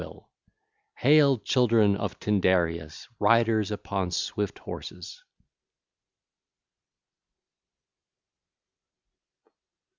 [0.03, 0.27] (l.
[0.95, 5.23] 5) Hail, children of Tyndareus, riders upon swift horses!